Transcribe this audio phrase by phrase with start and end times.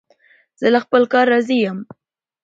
[0.59, 1.77] زه له خپل کار راضي یم.